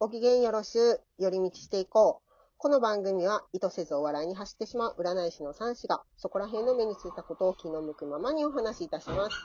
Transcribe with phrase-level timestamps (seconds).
[0.00, 2.30] ご機嫌よろしゅう、寄り道していこう。
[2.56, 9.36] この番組は意図せずお笑いに走ってしまう占い師の三子が、そこら辺の目についたことを気の向くままにお話しいたします。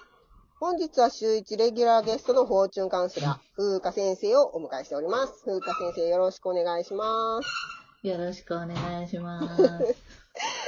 [0.60, 5.44] 本日は週一レギュラーゲストのフォーチュンカウンセラー、風花先生をお迎えしております。
[5.44, 8.08] 風花先生よろしくお願いします。
[8.08, 9.96] よろしくお願いします。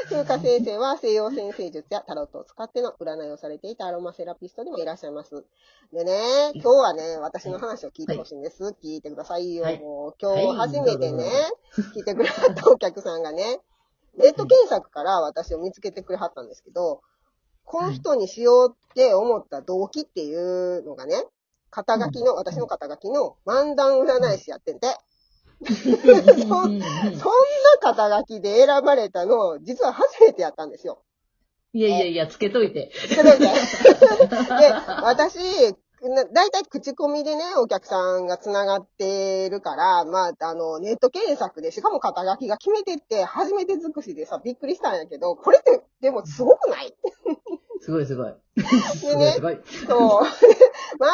[0.05, 5.45] 風花先生は西洋先生術やタロットを使っての占いをされていたアロマセラピストでもいらっしゃいます。
[5.91, 8.75] でね、今日はね、私の話を聞いてほしいんです。
[8.83, 9.63] 聞いてくださいよ。
[9.63, 11.33] はいもう今日初めてね、はい
[11.95, 13.59] 聞いてくれはったお客さんがね、
[14.17, 17.02] ネット検索から私を見つけてくれはったんですけど、
[17.63, 21.16] この人にしようって思った動機っていうのがね、
[21.72, 24.88] 肩書きの、私の肩書きの漫談占い師やってんて。
[25.66, 25.73] そ
[26.47, 26.85] そんな
[27.79, 31.02] 肩書きで選ばれたの、実は初めてやったんですよ。
[31.73, 32.91] いやいやいや、つけといて。
[33.09, 33.49] それで、 で、
[35.03, 35.38] 私、
[36.02, 46.95] な大体口コミでね、お客さんが繋がってるから、まあ、あの、ネット検索で、しかも肩書きが決めてって、初めて尽くしでさ、びっくりしたんやけど、これって、でもすごくない？
[47.81, 48.28] すごいすごい。
[48.28, 48.33] ね
[49.13, 49.59] ごいす、ごい。
[49.88, 50.00] そう。
[50.00, 50.28] 漫
[51.00, 51.09] 談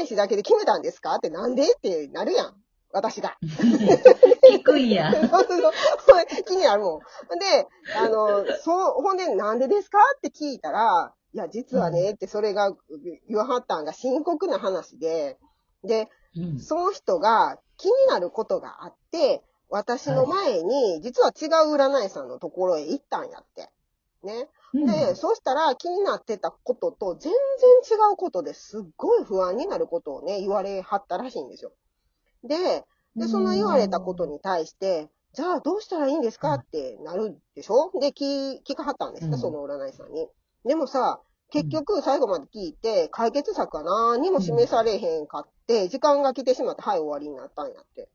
[0.00, 1.14] 占い師だけで決めたんですか？
[1.14, 1.62] ってなんで？
[1.64, 2.63] ってなるやん。
[2.94, 3.36] 私が。
[3.42, 5.12] 聞くんや。
[5.12, 5.72] そうそうそう。
[6.46, 7.38] 気になるもん。
[7.40, 12.72] で、あの、そう、ほんで、なんでですかって聞いたら、いや、実はね、って、それが、
[13.28, 15.38] 言わはったんが深刻な話で、
[15.82, 23.70] で、うんその人が気になることがあって、私の前に、実は違う占い師さんのところへ行ったんやって。
[24.24, 24.48] ね。
[24.74, 27.32] で、そしたら気になってたことと全
[27.82, 31.72] 然違うことですっごい不安になることをね、言われはったらしいんですよ。
[32.44, 32.84] で、
[33.16, 36.54] で、その言われたことに対して、じゃあどうしたらいいんですか？
[36.54, 37.90] ってなるでしょ？
[38.00, 39.40] で、聞、聞かはったんですか、うん。
[39.40, 40.28] その占い師さんに。
[40.64, 48.08] でもさ、結局最後まで聞いて、解決策は何にも示されへんかって、時間が来てしまって、はい、終わりになったんやって。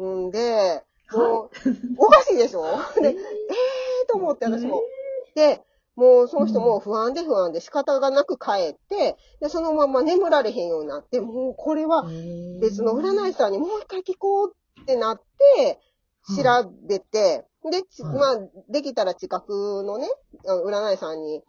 [0.00, 1.50] んで、もう、
[1.98, 2.62] おかしいでしょ？
[3.00, 3.16] で、 えー。
[4.08, 4.82] と思って私も。
[5.34, 5.62] で、
[5.98, 12.04] もうその人も不安で不安で仕方がなく帰って、で、そのまま眠られへんようになって、もうこれは
[12.60, 15.20] 別の占い師さんにもう一回聞こうってなっ
[15.56, 15.80] て、
[16.36, 18.38] 調べて、で、まあ、
[18.70, 20.06] できたら近くのね、
[20.44, 21.42] 占い師さんに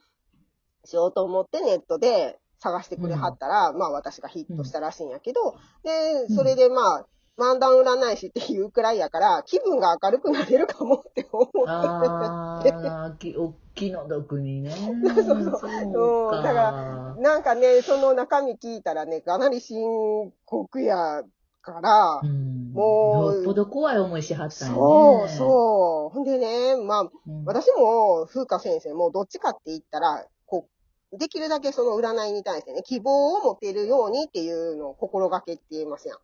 [0.84, 7.06] しようと思ってネットで探してくれはったら、まあ私がヒットしたらしいんやけど、で、それでまあ、
[7.40, 12.72] 漫談占い師っていうくらいやから、気分が明るくなれるかもって思って。
[12.74, 14.72] ああ、きお気の毒にね。
[14.76, 21.24] そうそうそううんだからなんかね、その中身聞いたらね、かなり深刻や
[21.62, 24.80] から、うん、もうよっぽど怖い思いしはったんやね。
[24.80, 26.16] そうそう。
[26.16, 27.46] ほんでね、まあ、うん。
[27.46, 30.68] 私も、風花先生もどっちかって言ったら、こ
[31.12, 36.18] う、できるだけその占いに対してね、希望を持てるようにっていうのを心がけって言いますやん。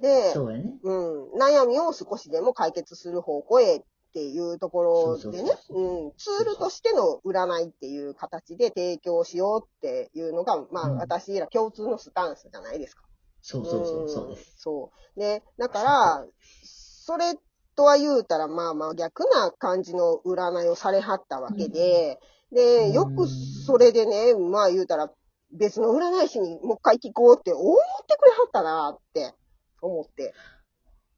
[0.00, 0.72] で、そうやね。
[0.82, 13.04] うん、悩みを少しでも解決する方向へっていうところでね、そうん、ツールとしての占いっていう形で提供しようっていうのが、まあ、うん私ら共通のスタンスじゃないですか。
[13.42, 14.40] そうそうそう、そうで。
[14.56, 15.20] そう。
[15.20, 16.26] で、だから、
[16.64, 17.36] それ
[17.76, 22.18] とは言うたら、まあまあ逆な感じの占いをされはったわけで、
[22.50, 25.10] うで、んよくそれでね、まあ言うたら、
[25.52, 29.34] 別の占い師にもう一回聞こうって思ってくれはったなって
[29.82, 30.34] 思って。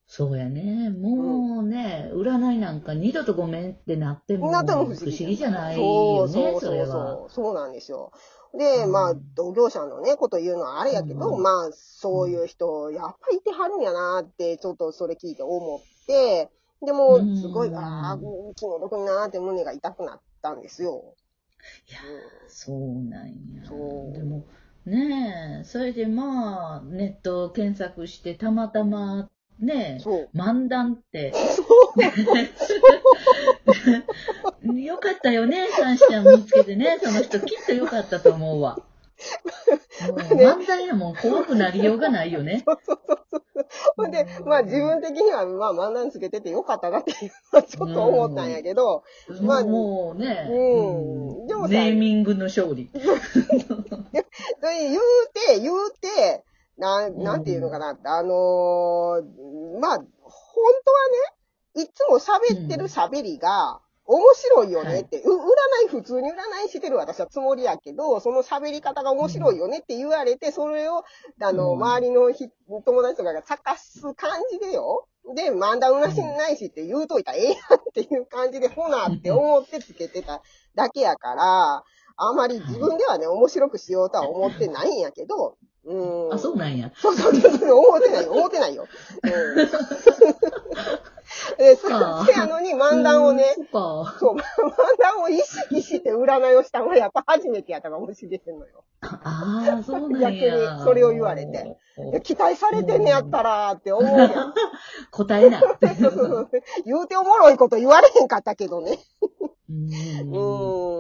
[0.06, 0.91] そうやね。
[0.91, 7.33] もうね、占いなんか二度とごめんってなっても、なっても不不思思議議じゃないそうよね、そうそうそう。
[7.33, 8.12] そうなんですよ。
[8.59, 16.50] で、うんまあ、同業者のね、こと言うのはあれやけど、うんまあ、そういう人、やっぱりいてはるんやなって、ちょっとそれ聞いて思って、
[16.84, 18.19] でもうん、すごい、ああ、
[18.55, 21.15] 気の毒になーって胸が痛くなったんですよ。
[21.89, 23.65] いやうそうなんや。
[23.65, 24.44] そうでも、
[24.87, 29.28] ねえ、それでまあ、ネット検索して、たまたま、
[29.60, 30.00] ね。
[30.04, 31.32] え、漫談って。
[34.75, 36.98] よかったよね、サンシちゃん見つけてね。
[37.00, 38.82] その人きっとよかったと思うわ。
[40.08, 42.64] もう漫談やもん怖くなりようがないよね。
[43.96, 49.04] ほんで、まあ自分的には、まあ漫談つけててよかったなっていうのはちょっと思ったんやけど、
[49.43, 51.46] まあもうね、うん。
[51.46, 52.90] でもさネーミングの勝利。
[54.60, 55.00] それ言う
[55.32, 56.44] て、言うて、
[56.78, 60.06] なん、なんていうのかな、あのーまあ、本
[60.84, 71.04] 当はね、いつも喋ってる喋りが、面白いよねって、う占い、普通に占いしてる私はつもりやけど、その喋り方が面白いよねって言われて、それを、
[71.40, 71.82] あの、うん。
[71.82, 72.49] 周りのひ
[72.84, 75.06] 友達とかが茶化す感じでよ。
[75.37, 77.58] で、漫談占いないしって言うといたらええやんっ
[77.94, 80.43] ていう感じで、ほなって思ってつけてた
[80.75, 81.84] だけやから、
[82.28, 86.34] あまり自分ではね、面白くしようとは思ってないんやけど、うん。
[86.34, 86.92] あ、そうなんや。
[86.94, 88.86] そうそうそう、思ってないよ、思ってないよ。
[89.22, 89.56] うん。
[91.58, 91.88] で、そ
[92.26, 93.66] せやのに漫談をね、うん。
[93.66, 94.42] そう、漫
[94.98, 98.84] 談を意識して占いをしたのがやっぱ初めてやったかもしれへんのよ。
[99.00, 100.30] ああ、そうなんや。
[100.30, 101.76] 逆にそれを言われて
[102.22, 104.54] 期待されてんねやったらって思うやん。
[105.10, 105.60] 答えな。
[105.60, 106.50] そうそうそう
[106.84, 108.98] 言うておもろいこと言われへんかったけどね。
[109.69, 110.92] うんうん。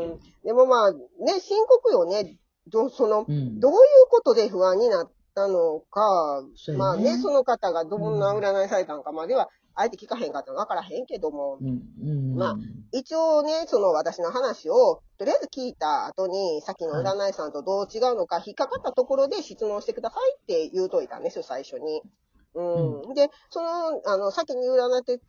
[0.44, 0.98] でもまあ、ね、
[1.40, 2.38] 深刻よね。
[2.68, 3.60] どその、うん。
[3.60, 3.78] どういう
[4.10, 6.76] ことで不安になったのか、ね。
[6.76, 12.34] まあね、その方がどんな占いされたのかまでは、あえて聞かへんかったら分からへんけども、うんうん。
[12.36, 12.56] まあ
[12.92, 22.02] 一応ね、その私の話を、とりあえず聞いた後に、さっきの占い師さんとどう違うのか、引っかかったところで質問してくださいって言うといたんですよ、最初に。
[22.54, 23.14] うん。
[23.14, 25.20] で、その、あの、先に占って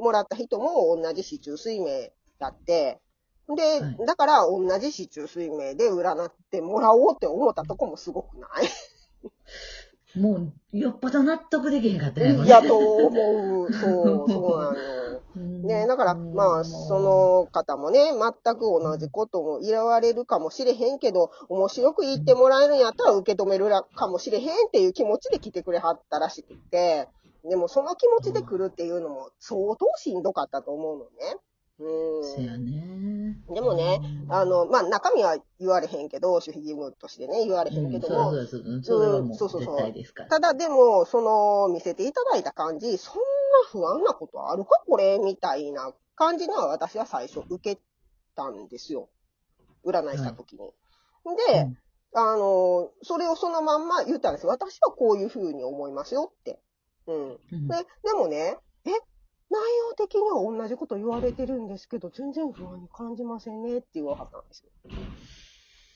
[0.00, 3.00] もらった人も同じ市中水明だって、
[3.54, 10.18] で、はいだから同じ市中水明で占ってもらおうって思ったとこもすごくない？
[10.18, 13.72] もう、よっぽど納得できへんかったやろいやと思う。
[13.72, 15.22] そう、そうなのよ。
[15.36, 27.08] ね、 だから、まあ、そ、の方もね、全く同じことも言われるかもしれへんけど、面白く言ってもらえるんやったら受け止めるかもしれへんっていう気持ちで来てくれはったらしくて、
[27.44, 31.36] でもその気持ちで来るっていうのも相当しんどかったと思うのね。
[31.78, 32.64] うん。
[32.66, 33.41] ね。
[33.54, 39.34] でもね、あの、まあ、中身は言われへんけど、守秘義務としてね、言われへうんん、けども、そうです、そう。
[39.34, 40.28] そうそう。
[40.28, 43.20] ただでも、その、見せていただいた感じ、そんな
[43.70, 44.82] 不安なことあるか？
[44.86, 47.80] これみたいな感じのは私は最初受け
[48.34, 49.08] たんですよ。
[49.84, 50.72] 占いした時に。
[51.48, 51.68] で、
[52.14, 54.50] あの、それをそのまんま言ったんですよ。
[54.50, 56.60] 私はこういう風に思いますよって。
[57.06, 57.30] うん。
[57.30, 58.90] うんで、でもね、え、
[59.52, 64.70] 内容的には同じこと言われてるんですけど、全然不安に感じませんねって言わはったんですよ。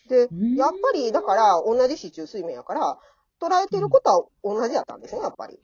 [0.08, 2.98] でうん、やっぱり、だから、同じ市中水面やから、
[3.40, 5.58] 捉えてることは同じやったんですね、やっぱり。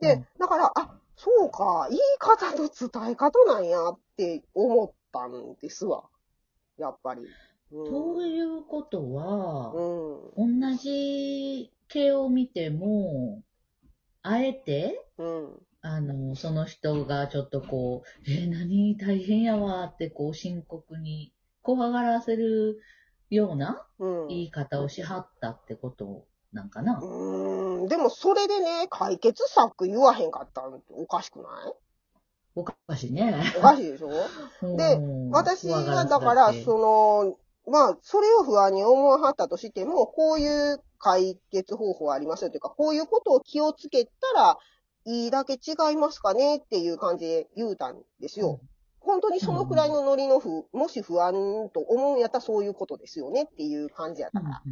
[0.00, 6.04] で、だから、あ、そうか、言い方と伝え方なんやって思ったんですわ。
[6.78, 7.22] やっぱり。
[7.72, 7.90] うん。
[7.90, 10.60] ということは、うん。
[10.60, 13.42] 同じ毛を見ても、
[14.22, 15.67] あえて、うん。
[15.80, 21.32] あの、その人がちょっとこう、えー何大変やわってこう深刻に
[21.62, 22.80] 怖がらせる
[23.30, 24.28] ようなうん。
[24.28, 26.98] 言い方をしはったってことなんかな。
[27.00, 27.88] うーん。
[27.88, 31.74] でも、それでね、解決策言わへんかったんおかしくない？
[32.56, 33.34] おかしいね。
[33.58, 34.10] おかしいでしょ？
[34.76, 37.38] でうん私は、だから、てその、
[37.70, 44.58] まあ、それを不安に思わはったとしても、こういう解決方法ありますよというか、こういうことを気をつけたら、
[45.08, 48.60] いいだけ違いますかねっていう感じで言うたんですよ。
[49.00, 51.32] 本当にそのくらいのノリの不、もし不安
[51.72, 54.62] と思うんやったらそういうことですよねっていう感じやったから。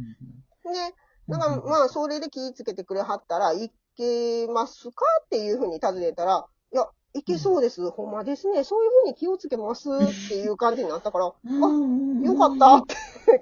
[0.71, 0.95] で、
[1.27, 7.89] だからまあ、それで気ぃつけてくれはったら、いけますかっていうふうに尋ねたら、いや、いけそうです。
[7.89, 8.63] ほんまですね。
[8.63, 12.95] そういうふうに気をつけますっていう感じになったから、あ、うんよかったって。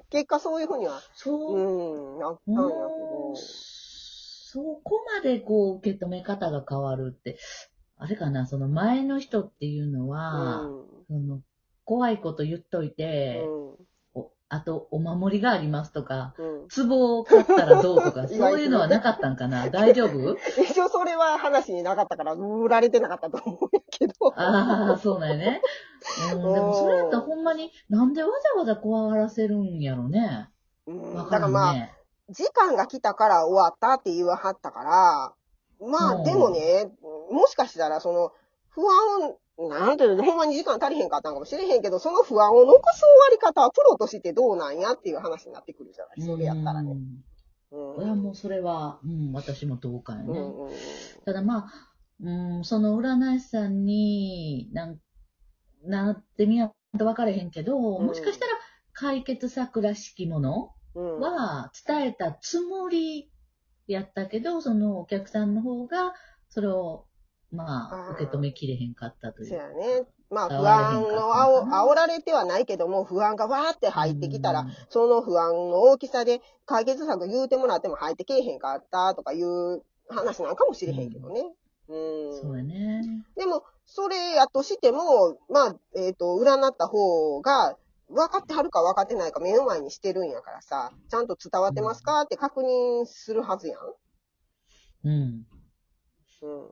[0.11, 3.35] 結果そういうふうには、そうう、ん、なったんやけうん
[4.55, 7.37] そこまでこう受け止め方が変わるって、
[7.97, 10.11] あれかな、その前の人っていうのど。
[10.11, 10.85] は、うん。
[11.09, 11.41] その
[11.83, 13.43] 怖いこと言っといて、
[14.13, 16.63] おあと、お守りがありますとか、うん。
[16.63, 16.67] うん。
[16.87, 19.67] 壺を買ったらどうとか、 そういうのはなかったんかな？
[19.69, 20.37] 大丈夫？
[20.63, 24.13] 一応それは話になかったから、売られてなかったと思うけど。
[24.37, 25.61] ああ、そうなんやね。
[26.33, 30.49] うん、でもそれやったらほんまに、なんでわざわざ怖がらせるんやろね。
[30.87, 31.13] うん。
[31.13, 31.91] わかだかららまあ、んね。
[32.29, 36.91] 時間が来たから終わったって言わはったから、まあ、うんでもね、
[37.31, 38.31] もしかしたら、その、
[38.69, 46.95] 不安を、なんていうの、ほんまに時間足りへんかったんかもしれへんけど、その不安を残す終わり方はプロとしてどうなんやっていう話になってくるじゃない、それやったらね。
[47.71, 48.03] うん。
[48.03, 50.29] いや、もうそれは、うん、私も同感やね。
[50.29, 50.73] うんうんうん。
[51.25, 54.99] ただまあ、うん、その占い師さんになん
[55.83, 58.51] なってみやんと分かれへんけど、うんもしかしたら
[58.93, 60.69] 解決策らしきものうん。
[60.99, 63.29] は伝えたつもり
[63.87, 66.13] やったけど、そのお客さんの方が、
[66.49, 67.05] それを、
[67.51, 69.61] まあ、受け止めきれへんかったといそうう。
[69.61, 70.05] やね。
[70.29, 81.43] まあ、伝不安のあおられてはないけども、不安がわーって入ってきたら、うんその不安の大きさで解決策言うてもらっても入ってけえへんかったとかいう話なんかもしれへんけどね。
[81.87, 82.41] うん。
[82.41, 83.01] そうやね。
[83.35, 87.77] でも、それやとしても、まあ、えっ、と、占った方が、
[88.09, 93.79] 分かってはるか分かってないか目の前にしてるんやからさ、ちゃんと伝わってますかって確認するはずやん。
[95.05, 95.45] うん。
[96.41, 96.69] うん。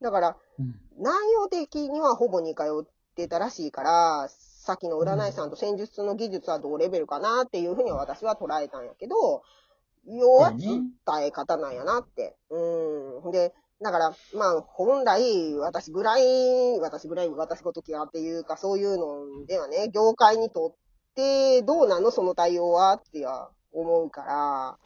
[0.00, 0.80] だから、うん。
[0.98, 9.42] 内容的にはほぼ似通ってたらしいから、さっきの占い師さんと戦術の技術は同レベルかなっていうふうには私は捉えたんやけど、
[10.06, 10.82] 要は伝
[11.26, 12.36] え方なんやなって。
[12.50, 13.30] うん。
[13.30, 20.74] で、だから、まあ、本来、私ぐらい、私ぐらい、私ごときはっていうか、そういうのではね、業界にとっ
[21.14, 24.78] て、どうなのその対応はっては思うから、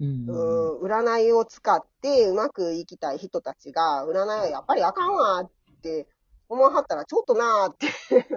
[0.00, 0.26] うん。
[0.28, 5.50] うん、占いを使ってうまくいきたい人たちが、占いはやっぱりあかんわっ
[5.82, 6.06] て
[6.48, 7.86] 思わはったら、ちょっとなーって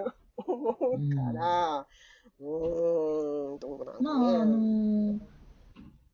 [0.36, 0.74] 思う
[1.16, 1.86] から、
[2.40, 5.20] うーん、どうなんまあ、あだのね。
[5.20, 5.20] ー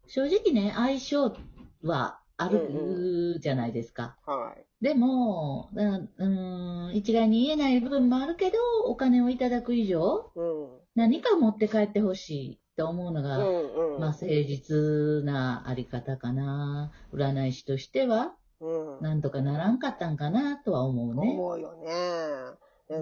[0.06, 1.36] 正直ね、相性
[1.82, 4.16] はあるじゃないですか。
[4.24, 4.64] はい。
[4.80, 10.68] でも、だうーん、一概に言えない部分もあるけど、お金をいただく以上、うん。
[10.94, 14.00] 何か持って帰ってほしいと思うのうが、んうん。
[14.00, 16.92] まあ、誠実なあり方かな。
[17.12, 19.02] 占い師としては、うん。
[19.02, 21.32] なんとかならんかったんかなとは思うね。
[21.32, 21.90] 思うよね。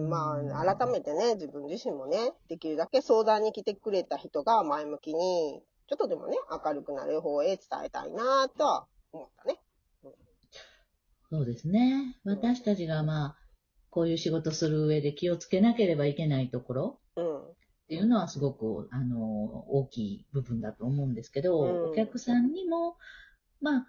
[0.09, 9.61] まあ、改めてね、自分自身もね、できるだけ相談に来てくれた人が前向きに、ちょっとでもね、明るくなる方へ伝えたいなとは思ったね。
[11.31, 12.17] そうですね。
[12.25, 13.37] 私たちがまあ、
[13.91, 17.43] こういう仕事する上で気をつけなければいけないところうん。
[17.43, 17.55] っ
[17.89, 19.19] ていうのはすごく、あの、
[19.71, 22.97] 大きい部分だと思うんですけど、うんお客さんにも、
[23.61, 23.87] まあ、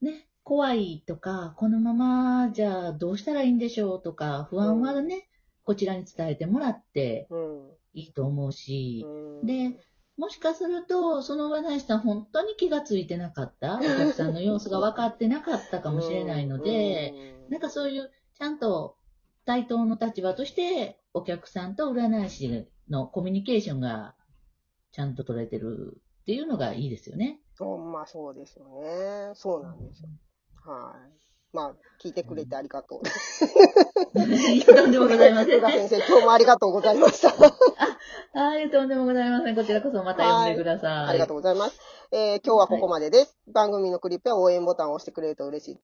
[0.00, 5.28] ね、怖いとか、このままじゃあどうしたらいいんでしょうとか、不安はね、
[5.64, 7.70] こちらに伝えてもらってうん。
[7.94, 9.80] いいと思うし、うんで、
[10.18, 18.98] もしかすると、その占い師さん本当に気がついてなかった、 お客さんの様子が分かってなかったかもしれないので、うんなんかそういう、ちゃんと
[19.46, 24.14] 対等の立場として、お客さんと占い師のコミュニケーションが
[24.92, 27.40] ちゃんと取れてるっていうのがいいですよね。
[27.58, 29.30] ほんまそうですよね。
[29.34, 30.08] そうなんですよ。
[30.64, 31.10] はい。
[31.52, 34.18] まあ、聞いてくれてありがとう。
[34.18, 37.32] いやとんでもございません先生、今日もありがとうございました。
[38.38, 39.56] はい、とんでもございません。
[39.56, 41.08] こちらこそまた呼んでください。
[41.08, 41.80] ありがとうございます。
[42.12, 43.36] えー今日はここまでです。
[43.52, 45.76] 番組のクリップや応援ボタンを押してくれると嬉しい